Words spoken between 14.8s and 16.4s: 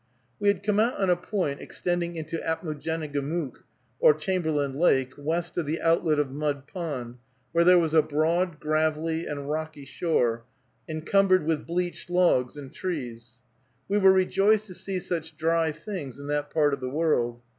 such dry things in